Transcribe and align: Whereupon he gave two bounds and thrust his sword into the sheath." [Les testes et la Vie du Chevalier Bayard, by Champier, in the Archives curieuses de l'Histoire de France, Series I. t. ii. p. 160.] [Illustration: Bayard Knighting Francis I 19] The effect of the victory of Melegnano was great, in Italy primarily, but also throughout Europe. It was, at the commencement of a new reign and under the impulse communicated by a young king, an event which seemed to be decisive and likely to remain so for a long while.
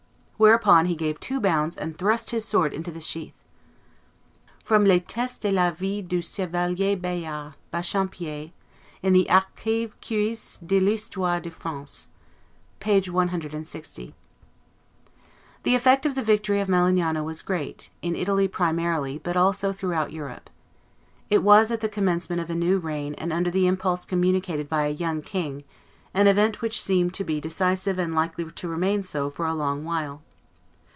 Whereupon 0.41 0.87
he 0.87 0.95
gave 0.95 1.19
two 1.19 1.39
bounds 1.39 1.77
and 1.77 1.95
thrust 1.95 2.31
his 2.31 2.43
sword 2.45 2.73
into 2.73 2.89
the 2.89 2.99
sheath." 2.99 3.43
[Les 4.67 4.97
testes 5.01 5.45
et 5.45 5.53
la 5.53 5.69
Vie 5.69 6.01
du 6.01 6.19
Chevalier 6.19 6.95
Bayard, 6.97 7.53
by 7.69 7.81
Champier, 7.81 8.51
in 9.03 9.13
the 9.13 9.29
Archives 9.29 9.93
curieuses 10.01 10.57
de 10.65 10.79
l'Histoire 10.79 11.39
de 11.41 11.51
France, 11.51 12.07
Series 12.83 12.95
I. 13.09 13.11
t. 13.11 13.11
ii. 13.11 13.11
p. 13.11 13.11
160.] 13.11 13.49
[Illustration: 14.01 14.13
Bayard 15.61 15.61
Knighting 15.61 15.61
Francis 15.61 15.61
I 15.61 15.61
19] 15.61 15.61
The 15.69 15.75
effect 15.75 16.05
of 16.07 16.15
the 16.15 16.23
victory 16.23 16.59
of 16.59 16.67
Melegnano 16.67 17.23
was 17.23 17.43
great, 17.43 17.91
in 18.01 18.15
Italy 18.15 18.47
primarily, 18.47 19.19
but 19.19 19.37
also 19.37 19.71
throughout 19.71 20.11
Europe. 20.11 20.49
It 21.29 21.43
was, 21.43 21.69
at 21.69 21.81
the 21.81 21.87
commencement 21.87 22.41
of 22.41 22.49
a 22.49 22.55
new 22.55 22.79
reign 22.79 23.13
and 23.19 23.31
under 23.31 23.51
the 23.51 23.67
impulse 23.67 24.05
communicated 24.05 24.67
by 24.67 24.87
a 24.87 24.89
young 24.89 25.21
king, 25.21 25.61
an 26.15 26.25
event 26.25 26.63
which 26.63 26.81
seemed 26.81 27.13
to 27.13 27.23
be 27.23 27.39
decisive 27.39 27.99
and 27.99 28.15
likely 28.15 28.49
to 28.51 28.67
remain 28.67 29.03
so 29.03 29.29
for 29.29 29.45
a 29.45 29.53
long 29.53 29.85
while. 29.85 30.23